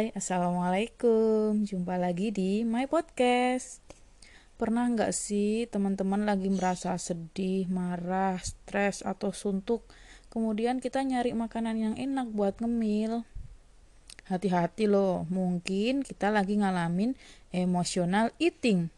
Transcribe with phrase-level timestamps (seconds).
[0.00, 1.60] Hai, Assalamualaikum.
[1.60, 3.84] Jumpa lagi di My Podcast.
[4.56, 9.84] Pernah nggak sih teman-teman lagi merasa sedih, marah, stres, atau suntuk?
[10.32, 13.28] Kemudian kita nyari makanan yang enak buat ngemil.
[14.24, 17.12] Hati-hati loh, mungkin kita lagi ngalamin
[17.52, 18.88] emotional eating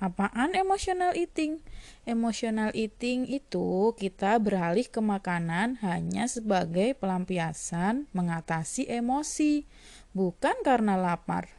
[0.00, 1.60] Apaan emotional eating?
[2.08, 9.68] Emotional eating itu kita beralih ke makanan hanya sebagai pelampiasan mengatasi emosi,
[10.16, 11.52] bukan karena lapar.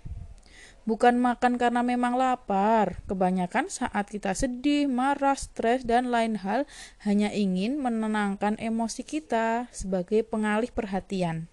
[0.89, 3.05] Bukan makan karena memang lapar.
[3.05, 6.65] Kebanyakan saat kita sedih, marah, stres, dan lain hal
[7.05, 11.45] hanya ingin menenangkan emosi kita sebagai pengalih perhatian.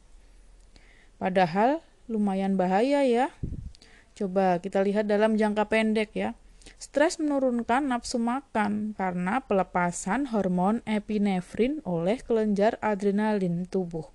[1.20, 3.28] Padahal lumayan bahaya ya.
[4.16, 6.32] Coba kita lihat dalam jangka pendek ya
[6.78, 14.06] Stres menurunkan nafsu makan karena pelepasan hormon epinefrin oleh kelenjar adrenalin tubuh.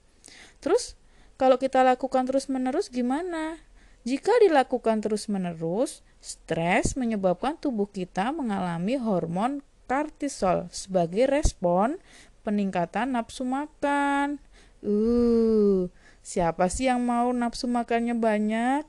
[0.64, 0.96] Terus,
[1.36, 3.60] kalau kita lakukan terus-menerus gimana?
[4.08, 12.00] Jika dilakukan terus-menerus, stres menyebabkan tubuh kita mengalami hormon kortisol sebagai respon
[12.48, 14.40] peningkatan nafsu makan.
[14.84, 15.92] Uh,
[16.24, 18.84] siapa sih yang mau nafsu makannya banyak?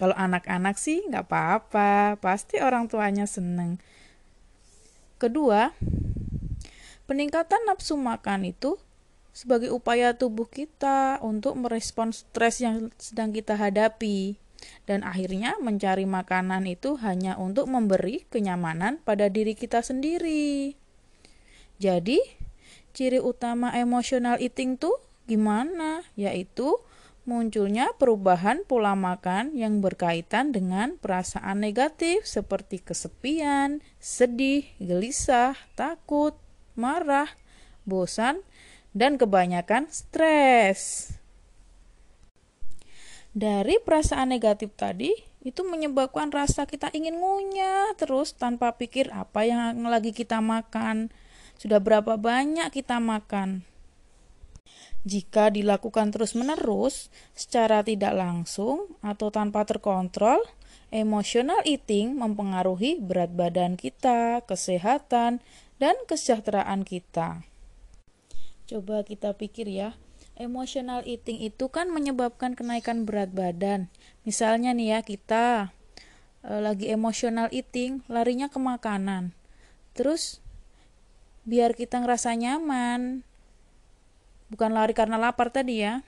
[0.00, 3.76] Kalau anak-anak sih nggak apa-apa, pasti orang tuanya seneng.
[5.20, 5.76] Kedua,
[7.04, 8.80] peningkatan nafsu makan itu
[9.36, 14.40] sebagai upaya tubuh kita untuk merespon stres yang sedang kita hadapi.
[14.88, 20.80] Dan akhirnya mencari makanan itu hanya untuk memberi kenyamanan pada diri kita sendiri.
[21.76, 22.20] Jadi,
[22.96, 24.96] ciri utama emotional eating tuh
[25.28, 26.08] gimana?
[26.16, 26.80] Yaitu
[27.30, 36.34] munculnya perubahan pola makan yang berkaitan dengan perasaan negatif seperti kesepian, sedih, gelisah, takut,
[36.74, 37.30] marah,
[37.86, 38.42] bosan,
[38.90, 41.14] dan kebanyakan stres.
[43.30, 45.14] Dari perasaan negatif tadi,
[45.46, 51.14] itu menyebabkan rasa kita ingin ngunyah terus tanpa pikir apa yang lagi kita makan.
[51.56, 53.62] Sudah berapa banyak kita makan?
[55.00, 60.44] Jika dilakukan terus-menerus secara tidak langsung atau tanpa terkontrol,
[60.92, 65.40] emotional eating mempengaruhi berat badan kita, kesehatan,
[65.80, 67.48] dan kesejahteraan kita.
[68.68, 69.96] Coba kita pikir ya,
[70.36, 73.88] emotional eating itu kan menyebabkan kenaikan berat badan.
[74.28, 75.72] Misalnya nih ya, kita
[76.44, 79.32] e, lagi emotional eating, larinya ke makanan.
[79.96, 80.44] Terus
[81.48, 83.24] biar kita ngerasa nyaman,
[84.50, 86.02] bukan lari karena lapar tadi ya,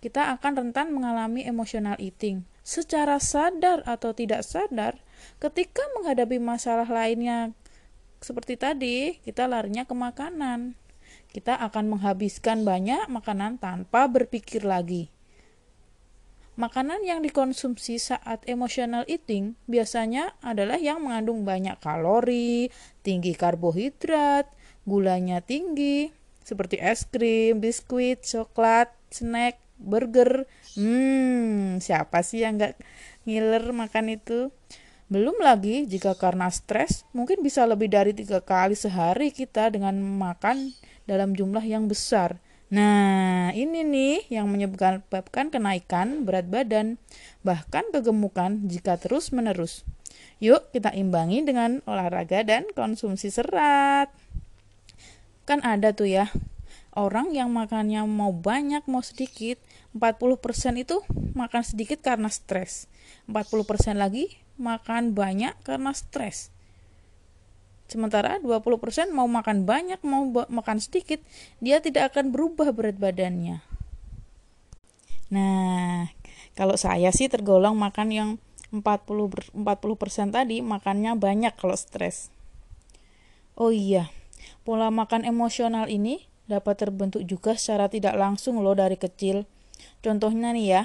[0.00, 2.46] kita akan rentan mengalami emotional eating.
[2.66, 4.98] Secara sadar atau tidak sadar,
[5.38, 7.54] ketika menghadapi masalah lainnya
[8.22, 10.74] seperti tadi, kita larinya ke makanan.
[11.30, 15.12] Kita akan menghabiskan banyak makanan tanpa berpikir lagi.
[16.56, 22.72] Makanan yang dikonsumsi saat emotional eating biasanya adalah yang mengandung banyak kalori,
[23.04, 24.48] tinggi karbohidrat,
[24.88, 26.15] gulanya tinggi,
[26.46, 30.46] seperti es krim, biskuit, coklat, snack, burger.
[30.78, 32.78] Hmm, siapa sih yang nggak
[33.26, 34.54] ngiler makan itu?
[35.10, 40.70] Belum lagi jika karena stres, mungkin bisa lebih dari tiga kali sehari kita dengan makan
[41.10, 42.38] dalam jumlah yang besar.
[42.66, 46.98] Nah, ini nih yang menyebabkan kenaikan berat badan,
[47.46, 49.86] bahkan kegemukan jika terus-menerus.
[50.42, 54.10] Yuk, kita imbangi dengan olahraga dan konsumsi serat
[55.46, 56.28] kan ada tuh ya.
[56.96, 59.62] Orang yang makannya mau banyak mau sedikit
[59.94, 61.00] 40% itu
[61.32, 62.90] makan sedikit karena stres.
[63.30, 66.50] 40% lagi makan banyak karena stres.
[67.86, 71.22] Sementara 20% mau makan banyak mau makan sedikit
[71.62, 73.62] dia tidak akan berubah berat badannya.
[75.30, 76.10] Nah
[76.58, 78.28] kalau saya sih tergolong makan yang
[78.74, 82.34] 40 40% tadi makannya banyak kalau stres.
[83.54, 84.10] Oh iya
[84.66, 89.46] Pola makan emosional ini dapat terbentuk juga secara tidak langsung loh dari kecil.
[90.02, 90.82] Contohnya nih ya,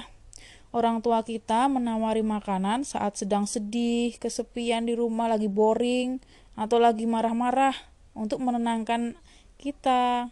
[0.70, 6.22] orang tua kita menawari makanan saat sedang sedih, kesepian di rumah, lagi boring,
[6.54, 7.74] atau lagi marah-marah
[8.14, 9.18] untuk menenangkan
[9.58, 10.30] kita.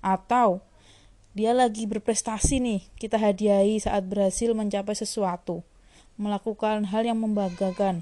[0.00, 0.64] Atau
[1.36, 5.60] dia lagi berprestasi nih, kita hadiahi saat berhasil mencapai sesuatu,
[6.16, 8.00] melakukan hal yang membanggakan.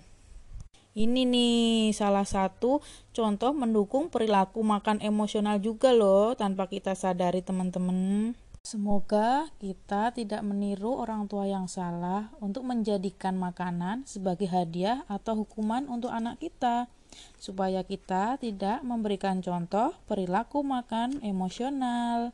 [0.97, 2.81] Ini nih salah satu
[3.13, 8.33] contoh mendukung perilaku makan emosional juga loh tanpa kita sadari teman-teman.
[8.65, 15.85] Semoga kita tidak meniru orang tua yang salah untuk menjadikan makanan sebagai hadiah atau hukuman
[15.85, 16.89] untuk anak kita,
[17.37, 22.33] supaya kita tidak memberikan contoh perilaku makan emosional.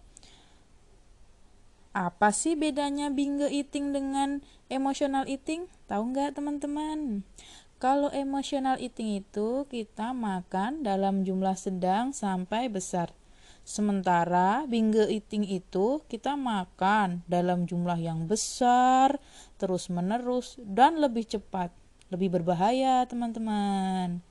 [1.92, 4.40] Apa sih bedanya binge eating dengan
[4.72, 5.68] emotional eating?
[5.90, 7.26] Tahu nggak teman-teman?
[7.82, 13.10] Kalau emotional eating itu kita makan dalam jumlah sedang sampai besar.
[13.66, 19.18] Sementara binge eating itu kita makan dalam jumlah yang besar,
[19.58, 21.74] terus-menerus, dan lebih cepat.
[22.14, 24.22] Lebih berbahaya, teman-teman.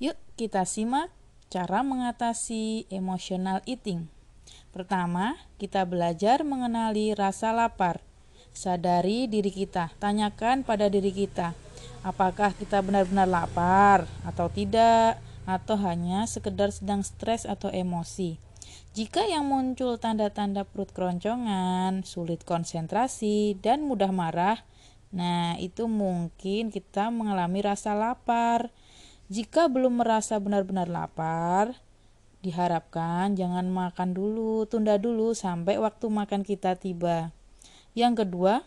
[0.00, 1.12] Yuk, kita simak
[1.52, 4.08] cara mengatasi emotional eating.
[4.72, 8.00] Pertama, kita belajar mengenali rasa lapar.
[8.56, 11.52] Sadari diri kita, tanyakan pada diri kita,
[12.02, 18.38] apakah kita benar-benar lapar atau tidak, atau hanya sekedar sedang stres atau emosi.
[18.94, 24.62] Jika yang muncul tanda-tanda perut keroncongan, sulit konsentrasi, dan mudah marah,
[25.10, 28.70] nah itu mungkin kita mengalami rasa lapar.
[29.32, 31.74] Jika belum merasa benar-benar lapar,
[32.42, 37.30] Diharapkan jangan makan dulu, tunda dulu sampai waktu makan kita tiba.
[37.94, 38.66] Yang kedua,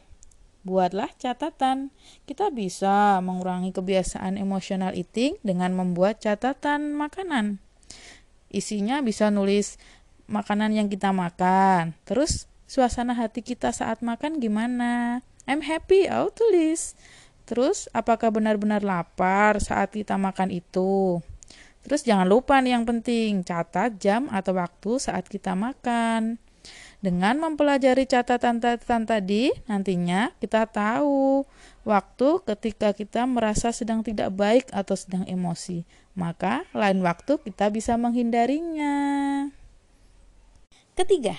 [0.65, 1.93] buatlah catatan.
[2.25, 7.61] Kita bisa mengurangi kebiasaan emosional eating dengan membuat catatan makanan.
[8.49, 9.77] Isinya bisa nulis
[10.25, 11.93] makanan yang kita makan.
[12.03, 15.21] Terus suasana hati kita saat makan gimana?
[15.45, 16.97] I'm happy, oh tulis.
[17.45, 21.21] Terus apakah benar-benar lapar saat kita makan itu?
[21.85, 26.41] Terus jangan lupa nih yang penting, catat jam atau waktu saat kita makan.
[27.05, 31.45] Dengan mempelajari catatan-catatan tadi, nantinya kita tahu
[31.85, 35.85] waktu ketika kita merasa sedang tidak baik atau sedang emosi.
[36.17, 38.97] Maka lain waktu kita bisa menghindarinya.
[40.97, 41.37] Ketiga,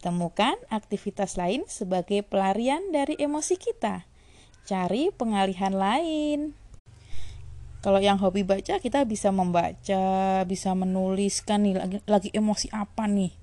[0.00, 4.08] temukan aktivitas lain sebagai pelarian dari emosi kita.
[4.64, 6.56] Cari pengalihan lain.
[7.84, 13.41] Kalau yang hobi baca kita bisa membaca, bisa menuliskan nih lagi, lagi emosi apa nih.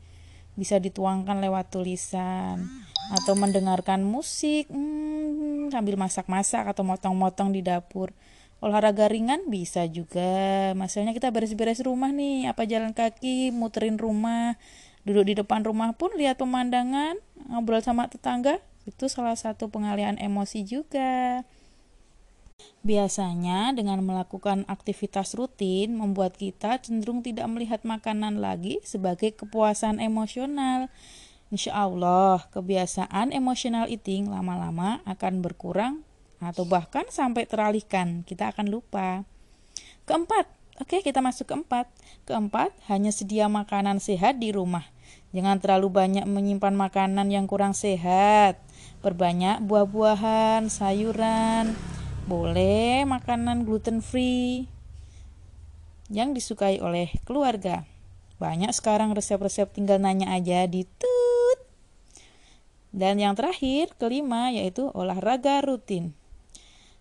[0.59, 2.67] Bisa dituangkan lewat tulisan
[3.15, 8.11] atau mendengarkan musik hmm, sambil masak-masak atau motong-motong di dapur.
[8.59, 10.75] Olahraga ringan bisa juga.
[10.75, 14.59] Masalahnya kita beres-beres rumah nih, apa jalan kaki, muterin rumah,
[15.07, 17.15] duduk di depan rumah pun lihat pemandangan,
[17.47, 21.47] ngobrol sama tetangga, itu salah satu pengalihan emosi juga.
[22.79, 30.87] Biasanya dengan melakukan aktivitas rutin membuat kita cenderung tidak melihat makanan lagi sebagai kepuasan emosional.
[31.51, 36.07] Insya Allah, kebiasaan emosional eating lama-lama akan berkurang
[36.39, 38.23] atau bahkan sampai teralihkan.
[38.23, 39.27] Kita akan lupa.
[40.07, 40.47] Keempat,
[40.79, 41.91] oke kita masuk keempat.
[42.23, 44.87] Keempat, hanya sedia makanan sehat di rumah.
[45.35, 48.57] Jangan terlalu banyak menyimpan makanan yang kurang sehat.
[49.03, 51.77] Perbanyak buah-buahan, sayuran,
[52.29, 54.69] boleh makanan gluten free
[56.13, 57.89] yang disukai oleh keluarga.
[58.37, 61.59] Banyak sekarang resep-resep tinggal nanya aja di tut.
[62.93, 66.13] Dan yang terakhir, kelima yaitu olahraga rutin.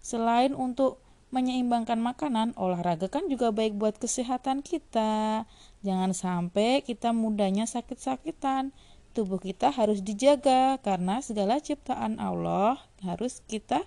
[0.01, 0.97] Selain untuk
[1.29, 5.45] menyeimbangkan makanan, olahraga kan juga baik buat kesehatan kita.
[5.85, 8.73] Jangan sampai kita mudahnya sakit-sakitan.
[9.13, 13.85] Tubuh kita harus dijaga karena segala ciptaan Allah harus kita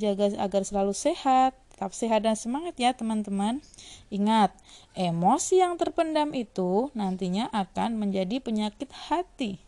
[0.00, 3.60] jaga agar selalu sehat, tetap sehat dan semangat ya teman-teman.
[4.08, 4.56] Ingat,
[4.96, 9.60] emosi yang terpendam itu nantinya akan menjadi penyakit hati.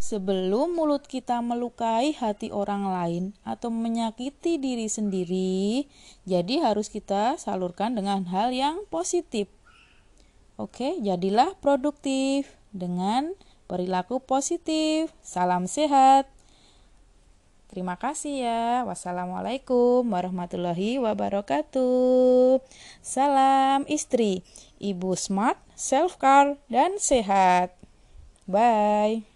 [0.00, 5.86] Sebelum mulut kita melukai hati orang lain atau menyakiti diri sendiri,
[6.26, 9.46] jadi harus kita salurkan dengan hal yang positif.
[10.56, 13.36] Oke, jadilah produktif dengan
[13.68, 15.12] perilaku positif.
[15.20, 16.31] Salam sehat.
[17.72, 18.84] Terima kasih ya.
[18.84, 22.60] Wassalamualaikum warahmatullahi wabarakatuh.
[23.00, 24.44] Salam istri,
[24.76, 27.72] ibu smart, self-care, dan sehat.
[28.44, 29.31] Bye.